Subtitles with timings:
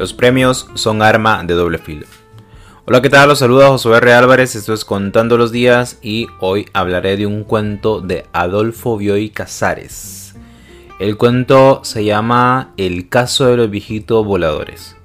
[0.00, 2.06] Los premios son arma de doble filo.
[2.86, 3.28] Hola, ¿qué tal?
[3.28, 4.14] Los saluda Josué R.
[4.14, 9.28] Álvarez, esto es Contando los Días y hoy hablaré de un cuento de Adolfo Bioy
[9.28, 10.36] Casares.
[10.98, 14.96] El cuento se llama El caso de los viejitos voladores.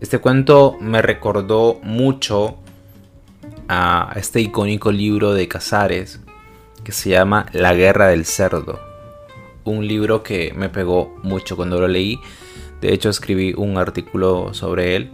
[0.00, 2.56] Este cuento me recordó mucho
[3.68, 6.18] a este icónico libro de Casares
[6.82, 8.80] que se llama La guerra del cerdo.
[9.64, 12.18] Un libro que me pegó mucho cuando lo leí
[12.82, 15.10] de hecho, escribí un artículo sobre él.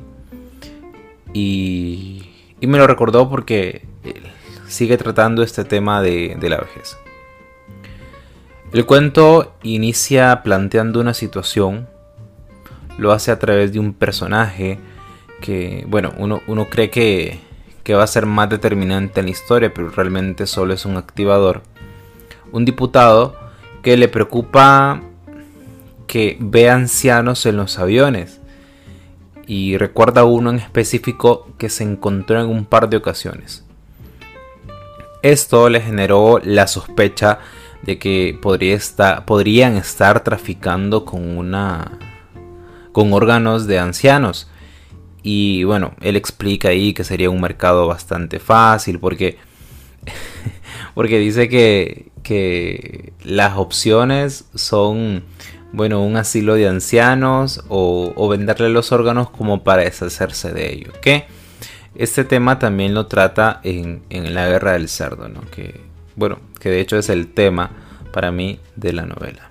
[1.35, 2.25] Y,
[2.63, 3.87] me lo recordó porque
[4.67, 6.97] sigue tratando este tema de, de la vejez.
[8.73, 11.87] El cuento inicia planteando una situación.
[12.97, 14.79] Lo hace a través de un personaje
[15.43, 17.39] que, bueno, uno, uno cree que,
[17.83, 21.63] que va a ser más determinante en la historia, pero realmente solo es un activador.
[22.51, 23.37] Un diputado
[23.83, 25.03] que le preocupa
[26.09, 28.41] que ve ancianos en los aviones.
[29.47, 33.65] Y recuerda uno en específico que se encontró en un par de ocasiones.
[35.23, 37.39] Esto le generó la sospecha
[37.83, 41.99] de que podría estar, podrían estar traficando con una
[42.93, 44.51] con órganos de ancianos.
[45.23, 49.39] Y bueno, él explica ahí que sería un mercado bastante fácil porque
[50.95, 55.25] porque dice que, que las opciones son
[55.73, 60.95] bueno, un asilo de ancianos o, venderle los órganos como para deshacerse de ellos.
[61.01, 61.27] Que
[61.95, 65.43] este tema también lo trata en, la guerra del cerdo, ¿no?
[65.51, 65.81] que,
[66.17, 67.71] bueno, que de hecho es el tema
[68.13, 69.51] para mí de la novela.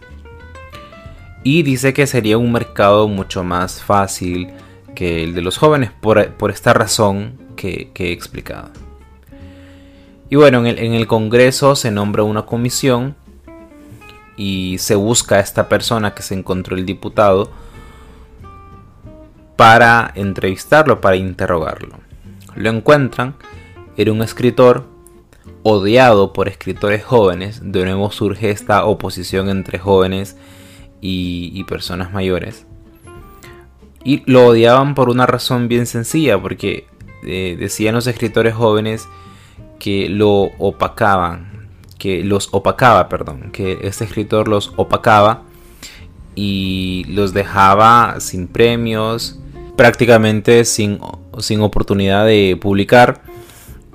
[1.43, 4.49] Y dice que sería un mercado mucho más fácil
[4.95, 8.71] que el de los jóvenes por, esta razón que, he explicado.
[10.29, 13.15] Y bueno, en el, en el Congreso se nombra una comisión
[14.37, 17.51] y se busca a esta persona que se encontró el diputado
[19.55, 21.97] para entrevistarlo, para interrogarlo.
[22.55, 23.35] Lo encuentran,
[23.97, 24.85] era un escritor
[25.63, 30.37] odiado por escritores jóvenes, de nuevo surge esta oposición entre jóvenes
[31.01, 32.65] y, personas mayores.
[34.03, 36.87] Y lo odiaban por una razón bien sencilla, porque
[37.23, 39.07] eh, decían los escritores jóvenes
[39.79, 41.56] que lo opacaban,
[41.97, 45.43] que los opacaba, perdón, que este escritor los opacaba
[46.35, 49.39] y los dejaba sin premios,
[49.75, 50.99] prácticamente sin,
[51.39, 53.21] sin oportunidad de publicar.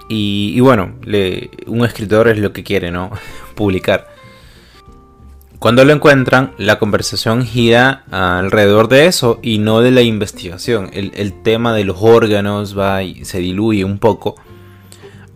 [0.08, 0.92] Y, bueno,
[1.66, 3.10] un escritor es lo que quiere, ¿no?
[3.54, 4.08] publicar.
[5.58, 10.90] Cuando lo encuentran, la conversación gira alrededor de eso y no de la investigación.
[10.92, 14.34] El, el tema de los órganos va y se diluye un poco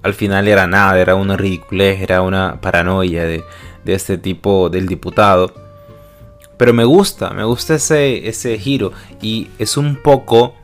[0.06, 3.44] al final era nada, era una ridiculez, era una paranoia de,
[3.84, 5.52] este tipo del diputado.
[6.56, 8.92] Pero me gusta, me gusta ese, ese giro.
[9.20, 10.54] Y es un poco.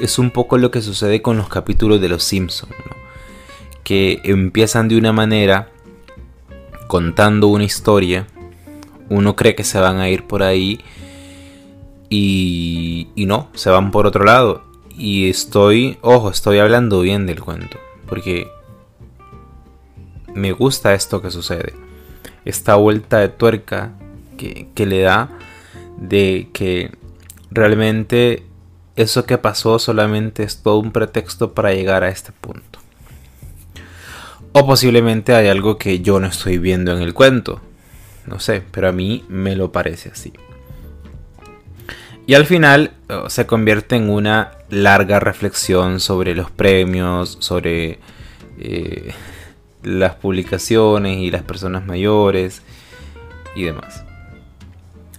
[0.00, 2.72] Es un poco lo que sucede con los capítulos de los Simpsons.
[3.84, 5.68] Que empiezan de una manera.
[6.86, 8.26] Contando una historia.
[9.10, 10.80] Uno cree que se van a ir por ahí.
[12.08, 14.64] Y, y no, se van por otro lado.
[14.96, 17.76] Y estoy, ojo, estoy hablando bien del cuento.
[18.06, 18.48] Porque
[20.40, 21.74] me gusta esto que sucede.
[22.44, 23.92] Esta vuelta de tuerca
[24.36, 25.28] que, le da
[25.98, 26.90] de que
[27.50, 28.44] realmente
[28.96, 32.78] eso que pasó solamente es todo un pretexto para llegar a este punto.
[34.52, 37.60] O posiblemente hay algo que yo no estoy viendo en el cuento.
[38.26, 40.32] No sé, pero a mí me lo parece así.
[42.26, 47.98] Y al final oh, se convierte en una larga reflexión sobre los premios, sobre
[48.58, 49.12] eh,
[49.82, 52.62] las publicaciones y las personas mayores
[53.54, 54.04] y demás.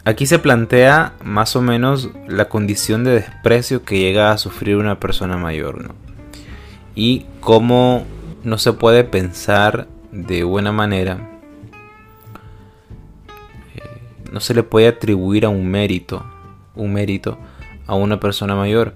[0.03, 5.00] Aquí se plantea más o menos la condición de desprecio que llega a sufrir una
[5.00, 5.94] persona mayor, ¿no?
[6.95, 8.05] Y cómo
[8.44, 11.29] no se puede pensar de buena manera,
[13.75, 14.01] eh,
[14.31, 16.25] no se le puede atribuir a un mérito,
[16.75, 17.38] un mérito
[17.86, 18.95] a una persona mayor,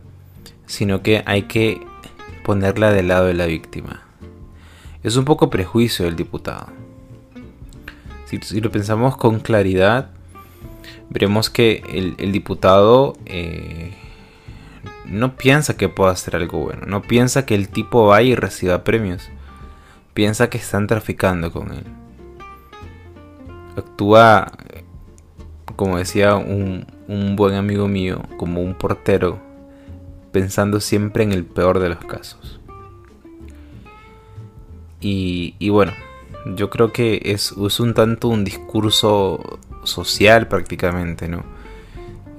[0.66, 1.86] sino que hay que
[2.44, 4.05] ponerla del lado de la víctima.
[5.06, 6.66] Es un poco prejuicio del diputado.
[8.26, 10.10] Si, lo pensamos con claridad,
[11.12, 11.84] veremos que
[12.18, 13.94] el, diputado eh,
[15.06, 18.84] no piensa que pueda hacer algo bueno, no piensa que el tipo vaya y reciba
[18.84, 19.30] premios,
[20.16, 21.86] piensa que están traficando con él.
[23.78, 24.54] Actúa,
[25.76, 29.38] como decía un, un buen amigo mío, como un portero,
[30.32, 32.60] pensando siempre en el peor de los casos.
[35.02, 35.94] Y, bueno,
[36.56, 41.44] yo creo que es, un tanto un discurso social prácticamente, ¿no?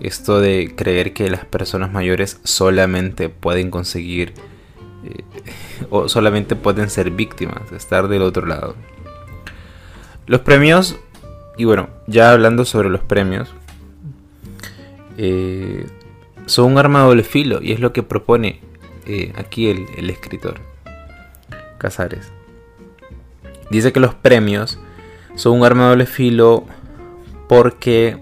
[0.00, 4.34] esto de creer que las personas mayores solamente pueden conseguir
[5.04, 5.24] eh,
[5.90, 8.74] o solamente pueden ser víctimas, estar del otro lado.
[10.26, 10.96] Los premios,
[11.56, 13.48] y bueno, ya hablando sobre los premios,
[15.16, 15.86] eh,
[16.46, 18.60] son un arma de filo y es lo que propone
[19.06, 20.60] eh, aquí el escritor
[21.78, 22.35] Casares.
[23.70, 24.78] Dice que los premios
[25.34, 26.64] son un arma doble filo
[27.48, 28.18] porque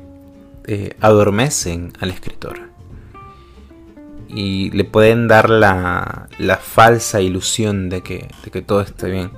[0.67, 2.75] eh, adormecen al escritor
[4.29, 9.31] y le pueden dar la, la falsa ilusión de que, de que, todo esté bien.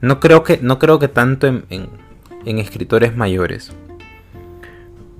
[0.00, 3.72] No creo que, no creo que tanto en, en, escritores mayores,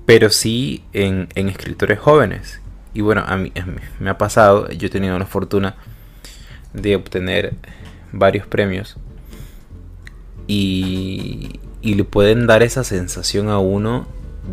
[0.06, 2.60] pero sí en, en, escritores jóvenes.
[2.94, 3.52] Y bueno, a a mí
[3.98, 5.74] me ha pasado, yo he tenido la fortuna
[6.72, 7.54] de obtener
[8.12, 8.98] varios premios
[10.52, 14.06] y, le pueden dar esa sensación a uno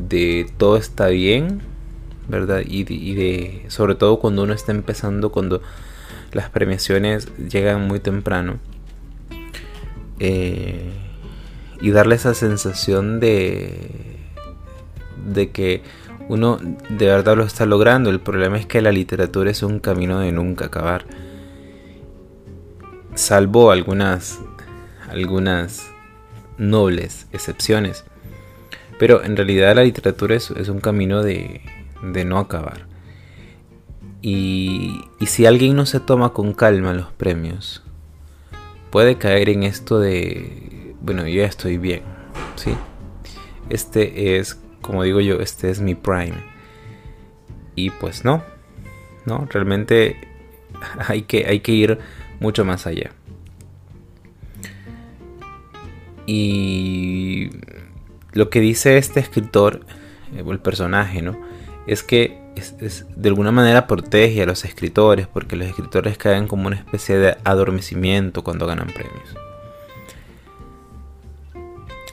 [0.07, 1.61] de todo está bien,
[2.27, 2.61] ¿verdad?
[2.65, 5.61] Y de, sobre todo cuando uno está empezando, cuando
[6.31, 8.59] las premiaciones llegan muy temprano.
[10.19, 10.91] Eh,
[11.81, 14.17] y darle esa sensación de,
[15.25, 15.81] de que
[16.27, 16.59] uno
[16.89, 18.09] de verdad lo está logrando.
[18.09, 21.05] El problema es que la literatura es un camino de nunca acabar.
[23.15, 24.39] Salvo algunas,
[25.09, 25.91] algunas
[26.57, 28.05] nobles excepciones.
[28.99, 31.61] Pero en realidad la literatura es, un camino de,
[32.25, 32.85] no acabar.
[34.21, 37.81] Y, si alguien no se toma con calma los premios,
[38.89, 42.01] puede caer en esto de, bueno, yo ya estoy bien,
[42.55, 42.75] ¿sí?
[43.69, 46.43] Este es, como digo yo, este es mi prime.
[47.75, 48.43] Y pues no,
[49.25, 50.17] no, realmente
[51.07, 51.99] hay que, hay que ir
[52.41, 53.11] mucho más allá.
[56.31, 57.49] Y
[58.33, 59.79] lo que dice este escritor,
[60.35, 61.35] eh, o el personaje, ¿no?
[61.87, 62.37] Es que
[63.15, 67.37] de alguna manera protege a los escritores, porque los escritores caen como una especie de
[67.43, 69.35] adormecimiento cuando ganan premios.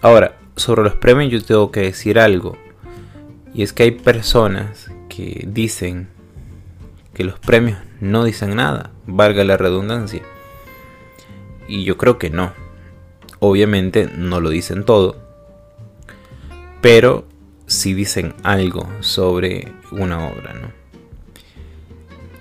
[0.01, 2.57] Ahora, sobre los premios yo tengo que decir algo.
[3.53, 6.09] Y es que hay personas que dicen
[7.13, 10.23] que los premios no dicen nada, valga la redundancia.
[11.69, 12.66] Y yo creo que no.
[13.39, 15.17] Obviamente no lo dicen todo,
[16.81, 17.25] pero
[17.67, 20.71] si dicen algo sobre una obra, ¿no?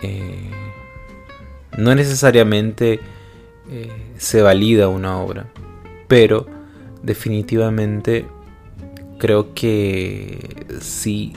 [0.01, 0.51] Eh,
[1.77, 2.99] no necesariamente
[3.69, 5.47] eh, se valida una obra,
[6.07, 6.45] pero
[7.01, 8.25] definitivamente
[9.17, 11.33] creo que si,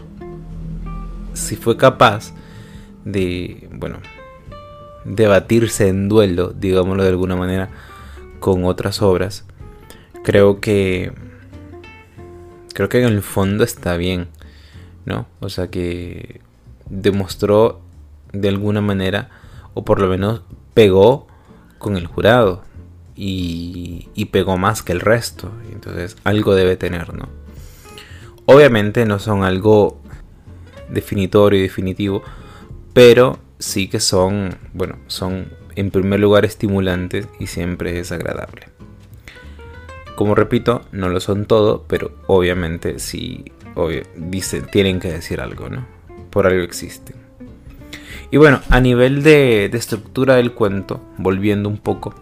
[1.32, 2.34] si fue capaz
[3.04, 3.98] de, bueno,
[5.04, 7.70] debatirse en duelo, digámoslo de alguna manera,
[8.40, 9.44] con otras obras,
[10.28, 11.10] creo que
[12.74, 14.28] creo que en el fondo está bien,
[15.06, 15.26] ¿no?
[15.40, 16.42] O sea que
[16.90, 17.80] demostró
[18.34, 19.30] de alguna manera,
[19.72, 20.42] o por lo menos
[20.74, 21.28] pegó
[21.78, 22.62] con el jurado
[23.16, 25.50] y, y pegó más que el resto.
[25.72, 27.30] Entonces algo debe tener, ¿no?
[28.44, 29.98] Obviamente no son algo
[30.90, 32.22] definitorio y definitivo,
[32.92, 38.77] pero sí que son, bueno, son en primer lugar estimulantes y siempre es agradable.
[40.18, 43.52] Como repito, no lo son todo, pero obviamente sí
[44.16, 45.86] dicen, tienen que decir algo, ¿no?
[46.30, 47.14] Por algo existen.
[48.32, 52.16] Y bueno, a nivel de, estructura del cuento, volviendo un poco,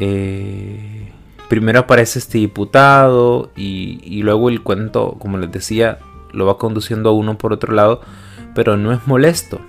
[0.00, 1.12] eh,
[1.48, 6.00] primero aparece este diputado y, luego el cuento, como les decía,
[6.32, 8.00] lo va conduciendo a uno por otro lado,
[8.56, 9.60] pero no es molesto.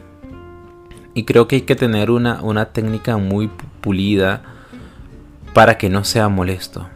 [1.14, 3.52] Y creo que hay que tener una, una técnica muy
[3.82, 4.57] pulida
[5.58, 6.88] para que no sea molesto.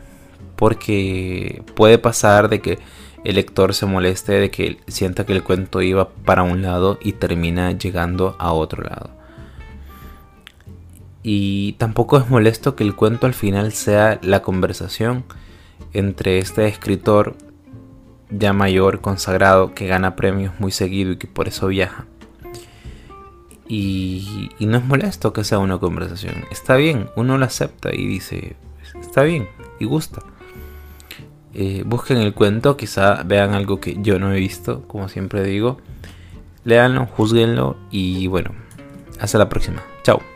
[0.56, 2.78] Porque puede pasar de que
[3.24, 7.14] el lector se moleste, de que sienta que el cuento iba para un lado y
[7.14, 9.10] termina llegando a otro lado.
[11.24, 15.24] Y tampoco es molesto que el cuento al final sea la conversación
[15.92, 17.36] entre este escritor
[18.30, 22.06] ya mayor, consagrado, que gana premios muy seguido y que por eso viaja.
[23.74, 26.44] Y, no es molesto que sea una conversación.
[26.52, 28.58] Está bien, uno lo acepta y dice,
[29.00, 29.48] está bien,
[29.80, 30.22] y gusta.
[31.54, 35.78] Eh, busquen el cuento, quizá vean algo que yo no he visto, como siempre digo.
[36.66, 38.52] Leanlo, juzguenlo y bueno,
[39.22, 39.82] hasta la próxima.
[40.04, 40.31] Chao.